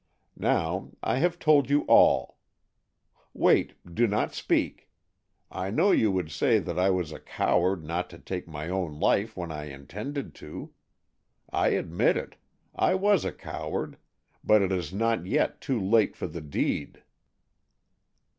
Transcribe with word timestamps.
Now 0.39 0.89
I 1.03 1.19
have 1.19 1.37
told 1.37 1.69
you 1.69 1.81
all. 1.81 2.39
Wait—do 3.35 4.07
not 4.07 4.33
speak! 4.33 4.89
I 5.51 5.69
know 5.69 5.91
you 5.91 6.11
would 6.11 6.31
say 6.31 6.57
that 6.57 6.79
I 6.79 6.89
was 6.89 7.11
a 7.11 7.19
coward 7.19 7.83
not 7.83 8.09
to 8.09 8.17
take 8.17 8.47
my 8.47 8.67
own 8.67 8.99
life 8.99 9.37
when 9.37 9.51
I 9.51 9.65
intended 9.65 10.33
to. 10.41 10.73
I 11.53 11.67
admit 11.67 12.17
it; 12.17 12.35
I 12.73 12.95
was 12.95 13.23
a 13.23 13.31
coward, 13.31 13.97
but 14.43 14.63
it 14.63 14.71
is 14.71 14.91
not 14.91 15.27
yet 15.27 15.61
too 15.61 15.79
late 15.79 16.15
for 16.15 16.25
the 16.25 16.41
deed!" 16.41 17.03